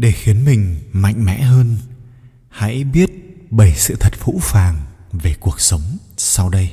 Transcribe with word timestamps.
để 0.00 0.12
khiến 0.12 0.44
mình 0.44 0.80
mạnh 0.92 1.24
mẽ 1.24 1.42
hơn. 1.42 1.76
Hãy 2.48 2.84
biết 2.84 3.10
bảy 3.50 3.74
sự 3.76 3.96
thật 4.00 4.12
phũ 4.14 4.38
phàng 4.42 4.76
về 5.12 5.34
cuộc 5.40 5.60
sống 5.60 5.82
sau 6.16 6.48
đây. 6.48 6.72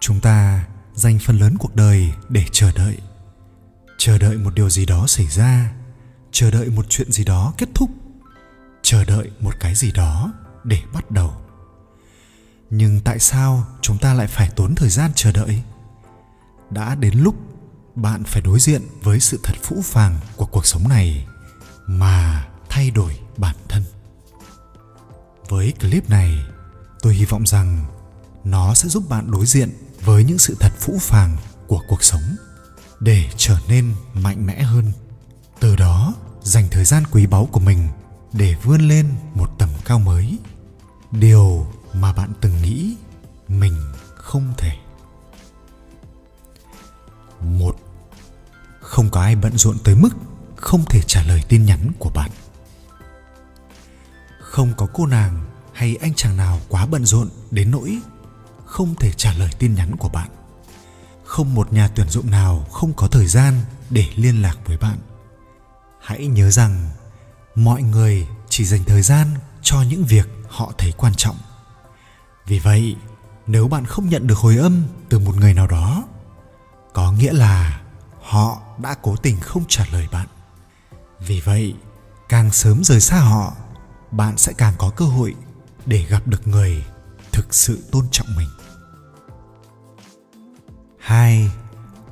Chúng 0.00 0.20
ta 0.20 0.66
dành 0.94 1.18
phần 1.18 1.38
lớn 1.38 1.56
cuộc 1.58 1.76
đời 1.76 2.12
để 2.28 2.44
chờ 2.52 2.72
đợi. 2.76 2.98
Chờ 3.98 4.18
đợi 4.18 4.36
một 4.36 4.54
điều 4.54 4.70
gì 4.70 4.86
đó 4.86 5.06
xảy 5.06 5.26
ra. 5.26 5.72
Chờ 6.32 6.50
đợi 6.50 6.70
một 6.70 6.86
chuyện 6.88 7.12
gì 7.12 7.24
đó 7.24 7.54
kết 7.58 7.68
thúc. 7.74 7.90
Chờ 8.82 9.04
đợi 9.04 9.30
một 9.40 9.54
cái 9.60 9.74
gì 9.74 9.92
đó 9.92 10.32
để 10.64 10.78
bắt 10.92 11.10
đầu. 11.10 11.34
Nhưng 12.70 13.00
tại 13.00 13.18
sao 13.18 13.66
chúng 13.80 13.98
ta 13.98 14.14
lại 14.14 14.26
phải 14.26 14.50
tốn 14.56 14.74
thời 14.74 14.88
gian 14.88 15.10
chờ 15.14 15.32
đợi? 15.32 15.62
Đã 16.70 16.94
đến 16.94 17.18
lúc 17.18 17.34
bạn 17.94 18.24
phải 18.24 18.42
đối 18.42 18.58
diện 18.58 18.82
với 19.02 19.20
sự 19.20 19.40
thật 19.42 19.54
phũ 19.62 19.82
phàng 19.82 20.18
của 20.36 20.46
cuộc 20.46 20.66
sống 20.66 20.88
này 20.88 21.26
mà 21.86 22.48
thay 22.68 22.90
đổi 22.90 23.18
bản 23.36 23.56
thân. 23.68 23.84
Với 25.48 25.72
clip 25.80 26.10
này, 26.10 26.44
tôi 27.02 27.14
hy 27.14 27.24
vọng 27.24 27.46
rằng 27.46 27.84
nó 28.44 28.74
sẽ 28.74 28.88
giúp 28.88 29.08
bạn 29.08 29.30
đối 29.30 29.46
diện 29.46 29.70
với 30.04 30.24
những 30.24 30.38
sự 30.38 30.56
thật 30.60 30.72
phũ 30.78 30.98
phàng 31.00 31.36
của 31.66 31.80
cuộc 31.88 32.04
sống 32.04 32.36
để 33.00 33.30
trở 33.36 33.58
nên 33.68 33.94
mạnh 34.14 34.46
mẽ 34.46 34.62
hơn. 34.62 34.92
Từ 35.60 35.76
đó, 35.76 36.14
dành 36.42 36.68
thời 36.70 36.84
gian 36.84 37.02
quý 37.10 37.26
báu 37.26 37.48
của 37.52 37.60
mình 37.60 37.88
để 38.32 38.54
vươn 38.62 38.88
lên 38.88 39.08
một 39.34 39.50
tầm 39.58 39.68
cao 39.84 39.98
mới, 39.98 40.38
điều 41.10 41.66
mà 41.92 42.12
bạn 42.12 42.32
từng 42.40 42.62
nghĩ 42.62 42.96
mình 43.48 43.74
không 44.14 44.52
thể. 44.58 44.72
Một 47.40 47.73
không 49.04 49.10
có 49.10 49.20
ai 49.20 49.36
bận 49.36 49.58
rộn 49.58 49.78
tới 49.84 49.94
mức 49.94 50.10
không 50.56 50.84
thể 50.84 51.00
trả 51.06 51.22
lời 51.22 51.42
tin 51.48 51.64
nhắn 51.64 51.90
của 51.98 52.10
bạn. 52.10 52.30
Không 54.40 54.72
có 54.76 54.86
cô 54.92 55.06
nàng 55.06 55.44
hay 55.72 55.96
anh 55.96 56.14
chàng 56.14 56.36
nào 56.36 56.60
quá 56.68 56.86
bận 56.86 57.04
rộn 57.04 57.28
đến 57.50 57.70
nỗi 57.70 57.98
không 58.66 58.94
thể 58.94 59.12
trả 59.12 59.32
lời 59.32 59.50
tin 59.58 59.74
nhắn 59.74 59.96
của 59.96 60.08
bạn. 60.08 60.30
Không 61.24 61.54
một 61.54 61.72
nhà 61.72 61.88
tuyển 61.88 62.08
dụng 62.08 62.30
nào 62.30 62.66
không 62.72 62.92
có 62.92 63.08
thời 63.08 63.26
gian 63.26 63.60
để 63.90 64.06
liên 64.16 64.42
lạc 64.42 64.58
với 64.66 64.76
bạn. 64.76 64.98
Hãy 66.00 66.26
nhớ 66.26 66.50
rằng 66.50 66.90
mọi 67.54 67.82
người 67.82 68.26
chỉ 68.48 68.64
dành 68.64 68.84
thời 68.84 69.02
gian 69.02 69.28
cho 69.62 69.82
những 69.82 70.04
việc 70.04 70.28
họ 70.48 70.72
thấy 70.78 70.92
quan 70.96 71.14
trọng. 71.14 71.36
Vì 72.46 72.58
vậy, 72.58 72.96
nếu 73.46 73.68
bạn 73.68 73.86
không 73.86 74.08
nhận 74.08 74.26
được 74.26 74.38
hồi 74.38 74.56
âm 74.56 74.82
từ 75.08 75.18
một 75.18 75.36
người 75.36 75.54
nào 75.54 75.66
đó, 75.66 76.04
có 76.92 77.12
nghĩa 77.12 77.32
là 77.32 77.83
họ 78.24 78.62
đã 78.78 78.94
cố 79.02 79.16
tình 79.16 79.40
không 79.40 79.64
trả 79.68 79.86
lời 79.92 80.08
bạn. 80.12 80.26
Vì 81.26 81.40
vậy, 81.40 81.74
càng 82.28 82.52
sớm 82.52 82.84
rời 82.84 83.00
xa 83.00 83.20
họ, 83.20 83.52
bạn 84.10 84.36
sẽ 84.36 84.52
càng 84.58 84.74
có 84.78 84.90
cơ 84.90 85.04
hội 85.04 85.34
để 85.86 86.04
gặp 86.08 86.26
được 86.26 86.46
người 86.48 86.84
thực 87.32 87.54
sự 87.54 87.78
tôn 87.90 88.04
trọng 88.10 88.26
mình. 88.36 88.48
Hai, 90.98 91.50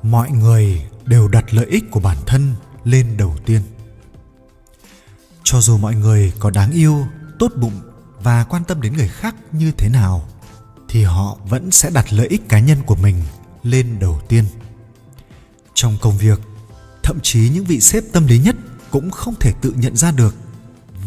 mọi 0.02 0.30
người 0.30 0.88
đều 1.04 1.28
đặt 1.28 1.54
lợi 1.54 1.66
ích 1.66 1.84
của 1.90 2.00
bản 2.00 2.16
thân 2.26 2.54
lên 2.84 3.16
đầu 3.16 3.36
tiên. 3.46 3.62
Cho 5.44 5.60
dù 5.60 5.78
mọi 5.78 5.94
người 5.94 6.32
có 6.38 6.50
đáng 6.50 6.70
yêu, 6.70 7.06
tốt 7.38 7.52
bụng 7.56 7.80
và 8.22 8.44
quan 8.44 8.64
tâm 8.64 8.80
đến 8.80 8.92
người 8.92 9.08
khác 9.08 9.34
như 9.52 9.72
thế 9.78 9.88
nào, 9.88 10.28
thì 10.88 11.04
họ 11.04 11.36
vẫn 11.48 11.70
sẽ 11.70 11.90
đặt 11.90 12.12
lợi 12.12 12.26
ích 12.26 12.48
cá 12.48 12.58
nhân 12.58 12.78
của 12.86 12.94
mình 12.94 13.22
lên 13.62 13.98
đầu 13.98 14.20
tiên 14.28 14.44
trong 15.82 15.96
công 16.00 16.18
việc. 16.18 16.40
Thậm 17.02 17.18
chí 17.22 17.50
những 17.54 17.64
vị 17.64 17.80
sếp 17.80 18.04
tâm 18.12 18.26
lý 18.26 18.38
nhất 18.38 18.56
cũng 18.90 19.10
không 19.10 19.34
thể 19.40 19.52
tự 19.60 19.72
nhận 19.76 19.96
ra 19.96 20.10
được 20.10 20.34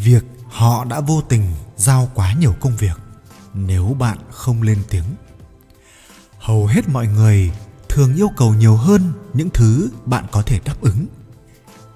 việc 0.04 0.24
họ 0.48 0.86
đã 0.86 1.00
vô 1.00 1.22
tình 1.22 1.54
giao 1.78 2.12
quá 2.14 2.34
nhiều 2.34 2.56
công 2.60 2.76
việc 2.76 3.00
nếu 3.54 3.96
bạn 4.00 4.18
không 4.32 4.62
lên 4.62 4.78
tiếng. 4.90 5.04
Hầu 6.40 6.66
hết 6.66 6.90
mọi 6.90 7.08
người 7.08 7.52
thường 7.90 8.16
yêu 8.16 8.30
cầu 8.38 8.54
nhiều 8.54 8.76
hơn 8.76 9.14
những 9.34 9.50
thứ 9.50 9.90
bạn 10.06 10.26
có 10.32 10.42
thể 10.42 10.60
đáp 10.66 10.82
ứng. 10.82 11.06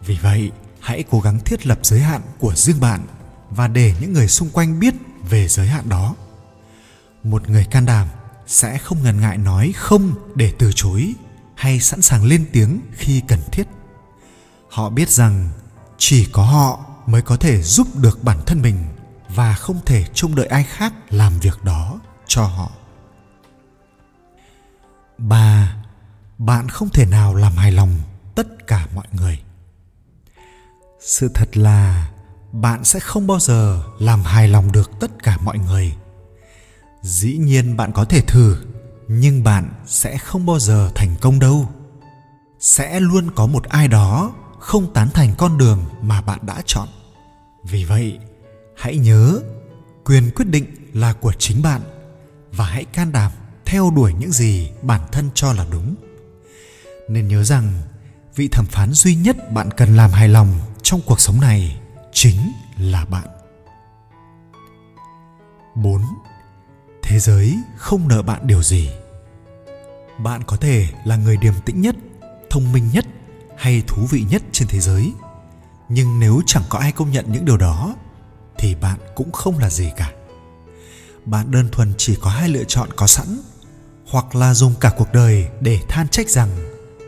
Vì 0.05 0.17
vậy, 0.21 0.51
hãy 0.79 1.03
cố 1.11 1.19
gắng 1.19 1.39
thiết 1.39 1.67
lập 1.67 1.79
giới 1.83 1.99
hạn 1.99 2.21
của 2.39 2.53
riêng 2.55 2.79
bạn 2.79 3.01
và 3.49 3.67
để 3.67 3.95
những 4.01 4.13
người 4.13 4.27
xung 4.27 4.49
quanh 4.49 4.79
biết 4.79 4.93
về 5.29 5.47
giới 5.47 5.67
hạn 5.67 5.89
đó. 5.89 6.15
Một 7.23 7.49
người 7.49 7.65
can 7.71 7.85
đảm 7.85 8.07
sẽ 8.47 8.77
không 8.77 9.03
ngần 9.03 9.21
ngại 9.21 9.37
nói 9.37 9.73
không 9.75 10.13
để 10.35 10.53
từ 10.59 10.71
chối 10.75 11.13
hay 11.59 11.79
sẵn 11.79 12.01
sàng 12.01 12.25
lên 12.25 12.45
tiếng 12.53 12.81
khi 12.91 13.21
cần 13.27 13.39
thiết. 13.51 13.67
Họ 14.69 14.89
biết 14.89 15.09
rằng 15.09 15.49
chỉ 15.97 16.25
có 16.25 16.43
họ 16.43 16.85
mới 17.05 17.21
có 17.21 17.37
thể 17.37 17.61
giúp 17.61 17.87
được 17.95 18.23
bản 18.23 18.37
thân 18.45 18.61
mình 18.61 18.85
và 19.29 19.53
không 19.53 19.79
thể 19.85 20.05
trông 20.13 20.35
đợi 20.35 20.45
ai 20.45 20.63
khác 20.63 20.93
làm 21.09 21.39
việc 21.39 21.63
đó 21.63 21.99
cho 22.27 22.43
họ. 22.43 22.71
Ba 25.17 25.75
bạn 26.37 26.69
không 26.69 26.89
thể 26.89 27.05
nào 27.05 27.35
làm 27.35 27.55
hài 27.57 27.71
lòng 27.71 27.99
tất 28.35 28.67
cả 28.67 28.87
mọi 28.95 29.07
người. 29.11 29.39
Sự 31.01 31.29
thật 31.33 31.57
là 31.57 32.09
bạn 32.51 32.83
sẽ 32.83 32.99
không 32.99 33.27
bao 33.27 33.39
giờ 33.39 33.83
làm 33.99 34.23
hài 34.23 34.47
lòng 34.47 34.71
được 34.71 34.91
tất 34.99 35.23
cả 35.23 35.37
mọi 35.43 35.57
người. 35.57 35.95
Dĩ 37.01 37.37
nhiên 37.37 37.77
bạn 37.77 37.91
có 37.91 38.05
thể 38.05 38.21
thử 38.21 38.57
nhưng 39.11 39.43
bạn 39.43 39.73
sẽ 39.85 40.17
không 40.17 40.45
bao 40.45 40.59
giờ 40.59 40.91
thành 40.95 41.15
công 41.21 41.39
đâu 41.39 41.69
sẽ 42.59 42.99
luôn 42.99 43.31
có 43.35 43.47
một 43.47 43.63
ai 43.63 43.87
đó 43.87 44.33
không 44.59 44.93
tán 44.93 45.09
thành 45.13 45.33
con 45.37 45.57
đường 45.57 45.85
mà 46.01 46.21
bạn 46.21 46.39
đã 46.41 46.61
chọn 46.65 46.87
vì 47.63 47.85
vậy, 47.85 48.19
hãy 48.77 48.97
nhớ, 48.97 49.39
quyền 50.05 50.31
quyết 50.35 50.45
định 50.45 50.65
là 50.93 51.13
của 51.13 51.33
chính 51.33 51.61
bạn 51.61 51.81
và 52.51 52.65
hãy 52.65 52.85
can 52.85 53.11
đảm 53.11 53.31
theo 53.65 53.91
đuổi 53.95 54.13
những 54.19 54.31
gì 54.31 54.71
bản 54.81 55.01
thân 55.11 55.29
cho 55.33 55.53
là 55.53 55.65
đúng 55.71 55.95
nên 57.09 57.27
nhớ 57.27 57.43
rằng, 57.43 57.73
vị 58.35 58.47
thẩm 58.51 58.65
phán 58.65 58.93
duy 58.93 59.15
nhất 59.15 59.51
bạn 59.51 59.69
cần 59.77 59.95
làm 59.95 60.11
hài 60.11 60.29
lòng 60.29 60.59
trong 60.81 61.01
cuộc 61.05 61.19
sống 61.19 61.41
này 61.41 61.81
chính 62.13 62.51
là 62.77 63.05
bạn 63.05 63.27
4. 65.75 66.01
Thế 67.03 67.19
giới 67.19 67.55
không 67.77 68.07
nợ 68.07 68.21
bạn 68.21 68.47
điều 68.47 68.63
gì. 68.63 68.89
Bạn 70.23 70.43
có 70.43 70.57
thể 70.57 70.87
là 71.05 71.15
người 71.15 71.37
điềm 71.37 71.53
tĩnh 71.65 71.81
nhất, 71.81 71.95
thông 72.49 72.71
minh 72.71 72.89
nhất 72.93 73.05
hay 73.57 73.83
thú 73.87 74.05
vị 74.09 74.25
nhất 74.29 74.41
trên 74.51 74.67
thế 74.67 74.79
giới. 74.79 75.13
Nhưng 75.89 76.19
nếu 76.19 76.41
chẳng 76.45 76.63
có 76.69 76.79
ai 76.79 76.91
công 76.91 77.11
nhận 77.11 77.25
những 77.31 77.45
điều 77.45 77.57
đó 77.57 77.95
thì 78.57 78.75
bạn 78.75 78.99
cũng 79.15 79.31
không 79.31 79.59
là 79.59 79.69
gì 79.69 79.91
cả. 79.97 80.11
Bạn 81.25 81.51
đơn 81.51 81.69
thuần 81.71 81.93
chỉ 81.97 82.17
có 82.21 82.29
hai 82.29 82.49
lựa 82.49 82.63
chọn 82.63 82.89
có 82.95 83.07
sẵn, 83.07 83.27
hoặc 84.09 84.35
là 84.35 84.53
dùng 84.53 84.73
cả 84.79 84.93
cuộc 84.97 85.13
đời 85.13 85.47
để 85.61 85.79
than 85.87 86.07
trách 86.07 86.29
rằng 86.29 86.49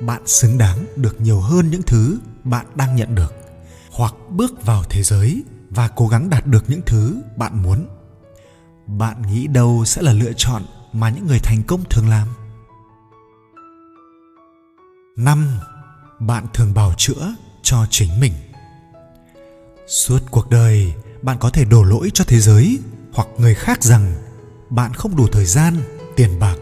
bạn 0.01 0.27
xứng 0.27 0.57
đáng 0.57 0.85
được 0.95 1.21
nhiều 1.21 1.39
hơn 1.39 1.69
những 1.69 1.81
thứ 1.81 2.19
bạn 2.43 2.65
đang 2.75 2.95
nhận 2.95 3.15
được 3.15 3.33
hoặc 3.91 4.13
bước 4.29 4.65
vào 4.65 4.83
thế 4.89 5.03
giới 5.03 5.43
và 5.69 5.87
cố 5.87 6.07
gắng 6.07 6.29
đạt 6.29 6.47
được 6.47 6.69
những 6.69 6.81
thứ 6.85 7.21
bạn 7.37 7.63
muốn 7.63 7.87
bạn 8.87 9.21
nghĩ 9.21 9.47
đâu 9.47 9.85
sẽ 9.85 10.01
là 10.01 10.13
lựa 10.13 10.33
chọn 10.37 10.63
mà 10.93 11.09
những 11.09 11.27
người 11.27 11.39
thành 11.39 11.63
công 11.63 11.83
thường 11.89 12.09
làm 12.09 12.27
năm, 15.23 15.59
bạn 16.19 16.45
thường 16.53 16.73
bào 16.73 16.93
chữa 16.97 17.35
cho 17.63 17.85
chính 17.89 18.19
mình. 18.19 18.33
Suốt 19.87 20.19
cuộc 20.31 20.49
đời, 20.49 20.93
bạn 21.21 21.37
có 21.39 21.49
thể 21.49 21.65
đổ 21.65 21.83
lỗi 21.83 22.11
cho 22.13 22.23
thế 22.27 22.39
giới 22.39 22.79
hoặc 23.13 23.27
người 23.37 23.55
khác 23.55 23.83
rằng 23.83 24.13
bạn 24.69 24.93
không 24.93 25.15
đủ 25.15 25.27
thời 25.31 25.45
gian, 25.45 25.75
tiền 26.15 26.39
bạc, 26.39 26.55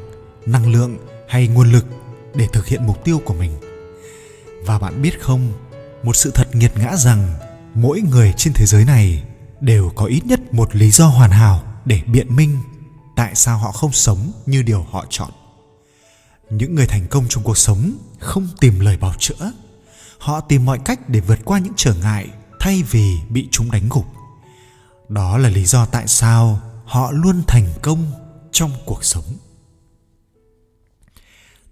năng 0.46 0.72
lượng 0.72 0.98
hay 1.30 1.48
nguồn 1.48 1.72
lực 1.72 1.86
để 2.36 2.48
thực 2.54 2.68
hiện 2.68 2.86
mục 2.86 3.04
tiêu 3.04 3.22
của 3.26 3.34
mình. 3.34 3.52
Và 4.66 4.80
bạn 4.80 5.02
biết 5.02 5.22
không, 5.22 5.52
một 6.04 6.16
sự 6.16 6.32
thật 6.32 6.56
nghiệt 6.56 6.72
ngã 6.78 6.96
rằng 6.96 7.34
mỗi 7.74 8.02
người 8.02 8.34
trên 8.38 8.54
thế 8.54 8.66
giới 8.66 8.86
này 8.86 9.24
đều 9.62 9.92
có 9.96 10.06
ít 10.06 10.26
nhất 10.26 10.54
một 10.54 10.76
lý 10.76 10.92
do 10.92 11.06
hoàn 11.06 11.32
hảo 11.32 11.64
để 11.86 12.02
biện 12.08 12.36
minh 12.36 12.58
tại 13.16 13.36
sao 13.36 13.58
họ 13.58 13.72
không 13.72 13.92
sống 13.92 14.32
như 14.46 14.64
điều 14.64 14.86
họ 14.92 15.06
chọn 15.10 15.30
những 16.50 16.76
người 16.76 16.88
thành 16.88 17.08
công 17.10 17.26
trong 17.30 17.44
cuộc 17.44 17.58
sống 17.58 17.98
không 18.20 18.48
tìm 18.60 18.80
lời 18.80 18.98
bào 18.98 19.14
chữa. 19.20 19.52
Họ 20.18 20.42
tìm 20.42 20.66
mọi 20.66 20.80
cách 20.86 21.10
để 21.10 21.20
vượt 21.20 21.40
qua 21.46 21.60
những 21.60 21.74
trở 21.76 21.94
ngại 21.94 22.30
thay 22.60 22.84
vì 22.92 23.18
bị 23.30 23.48
chúng 23.52 23.72
đánh 23.72 23.90
gục. 23.90 24.06
Đó 25.10 25.38
là 25.38 25.50
lý 25.50 25.66
do 25.66 25.86
tại 25.86 26.08
sao 26.08 26.60
họ 26.86 27.12
luôn 27.12 27.44
thành 27.48 27.68
công 27.82 28.12
trong 28.52 28.72
cuộc 28.86 29.04
sống. 29.04 29.26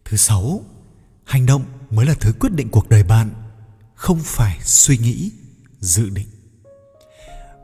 Thứ 0.05 0.17
sáu, 0.17 0.61
hành 1.23 1.45
động 1.45 1.63
mới 1.89 2.05
là 2.05 2.13
thứ 2.19 2.33
quyết 2.39 2.51
định 2.51 2.69
cuộc 2.69 2.89
đời 2.89 3.03
bạn, 3.03 3.29
không 3.95 4.19
phải 4.23 4.57
suy 4.61 4.97
nghĩ, 4.97 5.31
dự 5.79 6.09
định. 6.09 6.27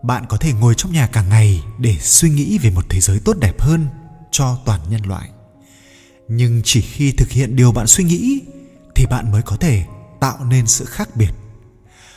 Bạn 0.04 0.25
có 0.30 0.38
thể 0.38 0.54
ngồi 0.54 0.74
trong 0.77 0.94
nhà 0.94 1.07
cả 1.07 1.24
ngày 1.24 1.63
để 1.80 1.98
suy 2.00 2.30
nghĩ 2.30 2.57
về 2.57 2.69
một 2.69 2.86
thế 2.89 3.00
giới 3.00 3.19
tốt 3.19 3.38
đẹp 3.39 3.62
hơn 3.62 3.88
cho 4.31 4.60
toàn 4.65 4.80
nhân 4.89 5.01
loại 5.06 5.30
nhưng 6.28 6.62
chỉ 6.64 6.81
khi 6.81 7.12
thực 7.12 7.30
hiện 7.30 7.56
điều 7.56 7.72
bạn 7.72 7.88
suy 7.88 8.04
nghĩ 8.04 8.42
thì 8.96 9.06
bạn 9.06 9.31
mới 9.31 9.42
có 9.42 9.58
thể 9.58 9.86
tạo 10.20 10.46
nên 10.46 10.68
sự 10.68 10.86
khác 10.86 11.10
biệt. 11.16 11.31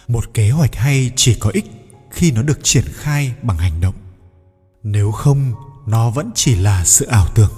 Một 0.08 0.35
kế 0.35 0.50
hoạch 0.50 0.75
hay 0.75 1.11
chỉ 1.17 1.35
có 1.41 1.50
ích 1.50 1.64
khi 2.11 2.32
nó 2.32 2.43
được 2.43 2.58
triển 2.62 2.85
khai 2.93 3.35
bằng 3.43 3.58
hành 3.58 3.81
động. 3.81 3.94
Nếu 4.82 5.12
không, 5.12 5.53
nó 5.87 6.11
vẫn 6.11 6.31
chỉ 6.35 6.55
là 6.55 6.85
sự 6.85 7.06
ảo 7.06 7.26
tưởng. 7.35 7.53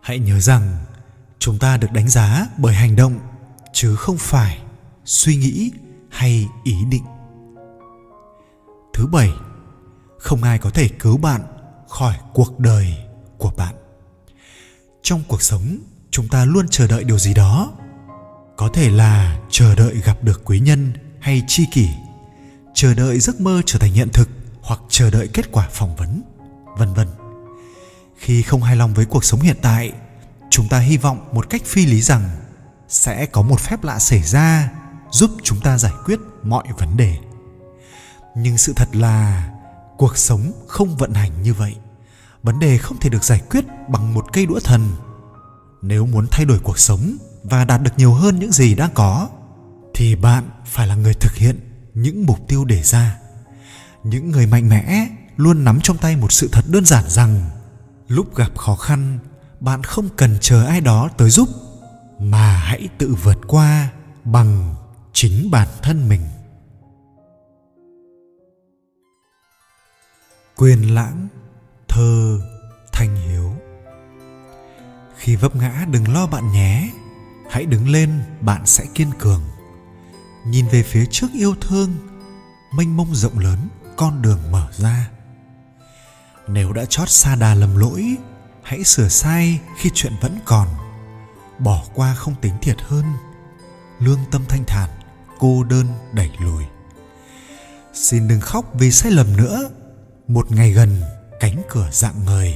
Hãy 0.00 0.18
nhớ 0.18 0.40
rằng, 0.40 0.76
chúng 1.38 1.58
ta 1.58 1.76
được 1.76 1.92
đánh 1.92 2.08
giá 2.08 2.46
bởi 2.58 2.74
hành 2.74 2.96
động, 2.96 3.18
chứ 3.72 3.96
không 3.96 4.16
phải 4.18 4.58
suy 5.04 5.36
nghĩ 5.36 5.70
hay 6.10 6.48
ý 6.64 6.74
định. 6.90 7.04
Thứ 8.94 9.06
bảy, 9.06 9.30
không 10.18 10.42
ai 10.42 10.58
có 10.58 10.70
thể 10.70 10.88
cứu 10.88 11.16
bạn 11.16 11.40
khỏi 11.88 12.14
cuộc 12.34 12.58
đời 12.58 12.94
của 13.38 13.50
bạn 13.56 13.74
trong 15.06 15.22
cuộc 15.28 15.42
sống, 15.42 15.78
chúng 16.10 16.28
ta 16.28 16.44
luôn 16.44 16.66
chờ 16.70 16.86
đợi 16.86 17.04
điều 17.04 17.18
gì 17.18 17.34
đó. 17.34 17.72
Có 18.56 18.68
thể 18.72 18.90
là 18.90 19.38
chờ 19.50 19.74
đợi 19.74 20.00
gặp 20.04 20.24
được 20.24 20.42
quý 20.44 20.60
nhân 20.60 20.92
hay 21.20 21.42
tri 21.46 21.66
kỷ, 21.72 21.88
chờ 22.74 22.94
đợi 22.94 23.20
giấc 23.20 23.40
mơ 23.40 23.62
trở 23.66 23.78
thành 23.78 23.92
hiện 23.92 24.08
thực 24.12 24.28
hoặc 24.62 24.80
chờ 24.88 25.10
đợi 25.10 25.28
kết 25.32 25.52
quả 25.52 25.68
phỏng 25.70 25.96
vấn, 25.96 26.22
vân 26.78 26.94
vân. 26.94 27.08
Khi 28.16 28.42
không 28.42 28.62
hài 28.62 28.76
lòng 28.76 28.94
với 28.94 29.04
cuộc 29.04 29.24
sống 29.24 29.40
hiện 29.40 29.56
tại, 29.62 29.92
chúng 30.50 30.68
ta 30.68 30.78
hy 30.78 30.96
vọng 30.96 31.28
một 31.32 31.50
cách 31.50 31.62
phi 31.64 31.86
lý 31.86 32.00
rằng 32.00 32.30
sẽ 32.88 33.26
có 33.26 33.42
một 33.42 33.60
phép 33.60 33.84
lạ 33.84 33.98
xảy 33.98 34.22
ra 34.22 34.70
giúp 35.10 35.30
chúng 35.42 35.60
ta 35.60 35.78
giải 35.78 35.92
quyết 36.04 36.18
mọi 36.42 36.64
vấn 36.78 36.96
đề. 36.96 37.16
Nhưng 38.36 38.58
sự 38.58 38.72
thật 38.76 38.88
là 38.96 39.48
cuộc 39.96 40.16
sống 40.18 40.52
không 40.68 40.96
vận 40.96 41.14
hành 41.14 41.42
như 41.42 41.54
vậy 41.54 41.74
vấn 42.46 42.58
đề 42.58 42.78
không 42.78 42.98
thể 43.00 43.10
được 43.10 43.24
giải 43.24 43.42
quyết 43.50 43.64
bằng 43.88 44.14
một 44.14 44.32
cây 44.32 44.46
đũa 44.46 44.60
thần. 44.60 44.90
Nếu 45.82 46.06
muốn 46.06 46.26
thay 46.30 46.44
đổi 46.44 46.58
cuộc 46.58 46.78
sống 46.78 47.16
và 47.44 47.64
đạt 47.64 47.82
được 47.82 47.90
nhiều 47.96 48.12
hơn 48.12 48.38
những 48.38 48.52
gì 48.52 48.74
đang 48.74 48.90
có, 48.94 49.28
thì 49.94 50.16
bạn 50.16 50.44
phải 50.64 50.86
là 50.86 50.94
người 50.94 51.14
thực 51.14 51.34
hiện 51.34 51.60
những 51.94 52.26
mục 52.26 52.48
tiêu 52.48 52.64
đề 52.64 52.82
ra. 52.82 53.18
Những 54.04 54.30
người 54.30 54.46
mạnh 54.46 54.68
mẽ 54.68 55.08
luôn 55.36 55.64
nắm 55.64 55.80
trong 55.82 55.98
tay 55.98 56.16
một 56.16 56.32
sự 56.32 56.48
thật 56.52 56.64
đơn 56.68 56.84
giản 56.84 57.04
rằng, 57.08 57.50
lúc 58.08 58.36
gặp 58.36 58.58
khó 58.58 58.76
khăn, 58.76 59.18
bạn 59.60 59.82
không 59.82 60.08
cần 60.16 60.36
chờ 60.40 60.66
ai 60.66 60.80
đó 60.80 61.08
tới 61.16 61.30
giúp, 61.30 61.48
mà 62.18 62.56
hãy 62.56 62.88
tự 62.98 63.14
vượt 63.22 63.38
qua 63.46 63.88
bằng 64.24 64.74
chính 65.12 65.50
bản 65.50 65.68
thân 65.82 66.08
mình. 66.08 66.20
Quyền 70.56 70.94
lãng 70.94 71.28
thơ 71.96 72.40
thanh 72.92 73.16
hiếu. 73.16 73.52
Khi 75.16 75.36
vấp 75.36 75.56
ngã 75.56 75.86
đừng 75.90 76.12
lo 76.12 76.26
bạn 76.26 76.52
nhé, 76.52 76.90
hãy 77.50 77.66
đứng 77.66 77.88
lên 77.88 78.22
bạn 78.40 78.66
sẽ 78.66 78.84
kiên 78.94 79.10
cường. 79.18 79.42
Nhìn 80.46 80.68
về 80.68 80.82
phía 80.82 81.06
trước 81.10 81.26
yêu 81.34 81.54
thương, 81.60 81.94
mênh 82.72 82.96
mông 82.96 83.14
rộng 83.14 83.38
lớn, 83.38 83.68
con 83.96 84.22
đường 84.22 84.38
mở 84.50 84.68
ra. 84.72 85.10
Nếu 86.48 86.72
đã 86.72 86.84
chót 86.84 87.10
xa 87.10 87.36
đà 87.36 87.54
lầm 87.54 87.76
lỗi, 87.76 88.16
hãy 88.62 88.84
sửa 88.84 89.08
sai 89.08 89.60
khi 89.76 89.90
chuyện 89.94 90.12
vẫn 90.20 90.38
còn. 90.44 90.68
Bỏ 91.58 91.84
qua 91.94 92.14
không 92.14 92.34
tính 92.40 92.54
thiệt 92.62 92.76
hơn, 92.82 93.04
lương 93.98 94.20
tâm 94.30 94.44
thanh 94.48 94.64
thản, 94.64 94.90
cô 95.38 95.64
đơn 95.64 95.86
đẩy 96.12 96.30
lùi. 96.38 96.64
Xin 97.94 98.28
đừng 98.28 98.40
khóc 98.40 98.64
vì 98.74 98.90
sai 98.90 99.12
lầm 99.12 99.36
nữa, 99.36 99.70
một 100.28 100.52
ngày 100.52 100.72
gần 100.72 101.02
cánh 101.40 101.62
cửa 101.68 101.88
dạng 101.92 102.24
người. 102.24 102.54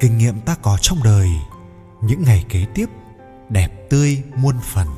Kinh 0.00 0.18
nghiệm 0.18 0.40
ta 0.40 0.54
có 0.62 0.78
trong 0.80 0.98
đời, 1.04 1.28
những 2.00 2.22
ngày 2.22 2.44
kế 2.48 2.66
tiếp, 2.74 2.86
đẹp 3.48 3.90
tươi 3.90 4.22
muôn 4.36 4.56
phần. 4.60 4.88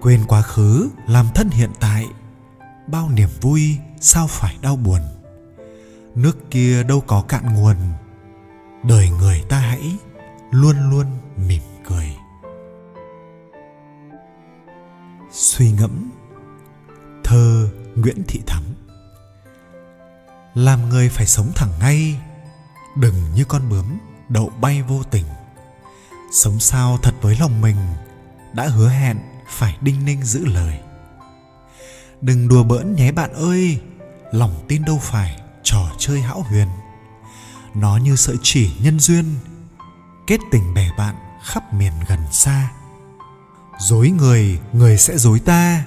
Quên 0.00 0.24
quá 0.28 0.42
khứ, 0.42 0.88
làm 1.06 1.26
thân 1.34 1.50
hiện 1.50 1.70
tại, 1.80 2.06
bao 2.86 3.08
niềm 3.08 3.28
vui, 3.40 3.78
sao 4.00 4.26
phải 4.26 4.56
đau 4.62 4.76
buồn? 4.76 5.00
Nước 6.14 6.50
kia 6.50 6.82
đâu 6.82 7.00
có 7.06 7.22
cạn 7.28 7.54
nguồn, 7.54 7.76
đời 8.82 9.10
người 9.10 9.42
ta 9.48 9.58
hãy 9.58 9.96
luôn 10.50 10.90
luôn 10.90 11.06
mỉm 11.48 11.62
cười. 11.84 12.16
Suy 15.30 15.70
ngẫm, 15.72 16.10
thơ 17.24 17.68
nguyễn 17.96 18.22
thị 18.28 18.40
thắm 18.46 18.62
làm 20.54 20.88
người 20.88 21.08
phải 21.08 21.26
sống 21.26 21.52
thẳng 21.54 21.72
ngay. 21.80 22.20
Đừng 22.96 23.34
như 23.34 23.44
con 23.44 23.68
bướm 23.68 23.98
đậu 24.28 24.48
bay 24.60 24.82
vô 24.82 25.02
tình. 25.10 25.24
Sống 26.32 26.60
sao 26.60 26.98
thật 27.02 27.14
với 27.20 27.36
lòng 27.40 27.60
mình 27.60 27.76
đã 28.52 28.68
hứa 28.68 28.88
hẹn 28.88 29.18
phải 29.48 29.76
đinh 29.80 30.04
ninh 30.04 30.22
giữ 30.22 30.44
lời. 30.46 30.80
Đừng 32.20 32.48
đùa 32.48 32.62
bỡn 32.62 32.94
nhé 32.94 33.12
bạn 33.12 33.32
ơi, 33.32 33.80
lòng 34.32 34.64
tin 34.68 34.84
đâu 34.84 34.98
phải 35.02 35.40
trò 35.62 35.90
chơi 35.98 36.20
hão 36.20 36.42
huyền. 36.42 36.68
Nó 37.74 37.96
như 37.96 38.16
sợi 38.16 38.36
chỉ 38.42 38.70
nhân 38.80 39.00
duyên, 39.00 39.34
kết 40.26 40.40
tình 40.50 40.74
bè 40.74 40.90
bạn 40.98 41.14
khắp 41.44 41.74
miền 41.74 41.92
gần 42.08 42.20
xa. 42.32 42.70
Dối 43.80 44.10
người 44.10 44.60
người 44.72 44.98
sẽ 44.98 45.18
dối 45.18 45.38
ta, 45.38 45.84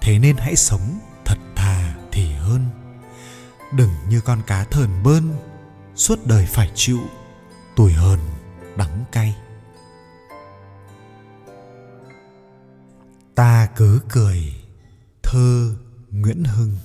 thế 0.00 0.18
nên 0.18 0.36
hãy 0.36 0.56
sống 0.56 0.98
thật 1.24 1.38
thà 1.56 1.94
thì 2.12 2.32
hơn 2.32 2.83
đừng 3.72 3.90
như 4.08 4.20
con 4.20 4.42
cá 4.46 4.64
thờn 4.64 5.02
bơn, 5.02 5.36
suốt 5.94 6.26
đời 6.26 6.46
phải 6.46 6.70
chịu, 6.74 7.00
tuổi 7.76 7.92
hờn 7.92 8.18
đắng 8.76 9.04
cay. 9.12 9.36
Ta 13.34 13.68
cứ 13.76 14.00
cười, 14.08 14.54
thơ 15.22 15.74
nguyễn 16.10 16.44
hưng. 16.44 16.76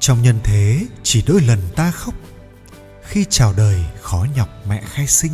Trong 0.00 0.22
nhân 0.22 0.38
thế, 0.44 0.86
chỉ 1.02 1.22
đôi 1.26 1.40
lần 1.40 1.58
ta 1.76 1.90
khóc, 1.90 2.14
khi 3.02 3.26
chào 3.30 3.52
đời 3.56 3.84
khó 4.00 4.26
nhọc 4.36 4.48
mẹ 4.68 4.82
khai 4.86 5.06
sinh. 5.06 5.32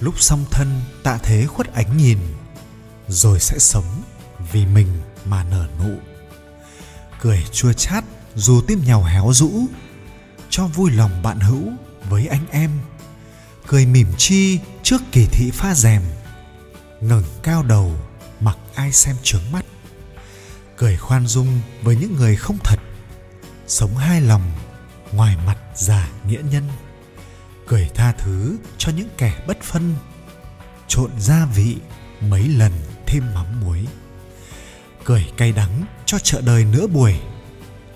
Lúc 0.00 0.14
song 0.20 0.44
thân 0.50 0.80
tạ 1.02 1.18
thế 1.22 1.46
khuất 1.46 1.74
ánh 1.74 1.96
nhìn, 1.96 2.18
rồi 3.08 3.40
sẽ 3.40 3.58
sống 3.58 4.02
vì 4.52 4.66
mình 4.66 4.86
mà 5.24 5.44
nở 5.44 5.68
nụ. 5.78 5.96
Cười 7.20 7.44
chua 7.52 7.72
chát 7.72 8.04
dù 8.34 8.60
tim 8.66 8.82
nhào 8.84 9.04
héo 9.04 9.32
rũ, 9.32 9.50
cho 10.50 10.66
vui 10.66 10.90
lòng 10.90 11.22
bạn 11.22 11.40
hữu 11.40 11.72
với 12.08 12.26
anh 12.26 12.46
em, 12.50 12.70
cười 13.66 13.86
mỉm 13.86 14.06
chi 14.18 14.58
trước 14.82 15.02
kỳ 15.12 15.26
thị 15.26 15.50
pha 15.50 15.74
rèm, 15.74 16.02
ngẩng 17.00 17.24
cao 17.42 17.62
đầu 17.62 17.94
mặc 18.40 18.58
ai 18.74 18.92
xem 18.92 19.16
trướng 19.22 19.52
mắt, 19.52 19.64
cười 20.76 20.96
khoan 20.96 21.26
dung 21.26 21.60
với 21.82 21.96
những 21.96 22.16
người 22.16 22.36
không 22.36 22.58
thật, 22.64 22.78
sống 23.66 23.96
hai 23.96 24.20
lòng 24.20 24.42
ngoài 25.12 25.36
mặt 25.46 25.58
giả 25.74 26.10
nghĩa 26.26 26.42
nhân, 26.50 26.68
cười 27.66 27.90
tha 27.94 28.12
thứ 28.12 28.56
cho 28.78 28.92
những 28.96 29.08
kẻ 29.18 29.44
bất 29.46 29.60
phân, 29.62 29.94
trộn 30.88 31.10
gia 31.18 31.46
vị 31.54 31.76
mấy 32.20 32.48
lần 32.48 32.72
thêm 33.06 33.34
mắm 33.34 33.60
muối, 33.60 33.86
cười 35.04 35.26
cay 35.36 35.52
đắng 35.52 35.84
cho 36.06 36.18
chợ 36.18 36.40
đời 36.40 36.64
nửa 36.64 36.86
buổi 36.86 37.14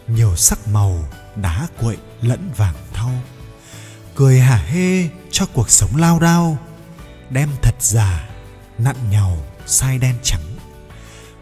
nhiều 0.08 0.36
sắc 0.36 0.68
màu 0.68 1.04
đá 1.36 1.68
cuội 1.80 1.96
lẫn 2.22 2.50
vàng 2.56 2.74
thau. 2.92 3.10
Cười 4.14 4.40
hả 4.40 4.56
hê 4.56 5.08
cho 5.30 5.46
cuộc 5.46 5.70
sống 5.70 5.96
lao 5.96 6.20
đao, 6.20 6.58
đem 7.30 7.50
thật 7.62 7.74
giả 7.80 8.28
nặn 8.78 8.96
nhàu 9.10 9.38
sai 9.66 9.98
đen 9.98 10.14
trắng. 10.22 10.40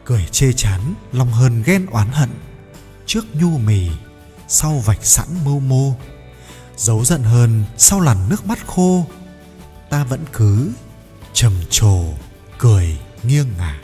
Cười 0.04 0.26
chê 0.32 0.52
chán, 0.52 0.94
lòng 1.12 1.32
hờn 1.32 1.62
ghen 1.62 1.86
oán 1.86 2.08
hận, 2.08 2.30
trước 3.06 3.24
nhu 3.34 3.58
mì, 3.58 3.90
sau 4.48 4.78
vạch 4.78 5.04
sẵn 5.04 5.26
mưu 5.44 5.60
mô. 5.60 5.94
Giấu 6.76 7.04
giận 7.04 7.22
hơn 7.22 7.64
sau 7.78 8.00
làn 8.00 8.28
nước 8.28 8.46
mắt 8.46 8.66
khô, 8.66 9.06
ta 9.90 10.04
vẫn 10.04 10.24
cứ 10.32 10.72
trầm 11.32 11.52
trồ, 11.70 12.04
cười 12.58 12.98
nghiêng 13.22 13.48
ngả. 13.58 13.80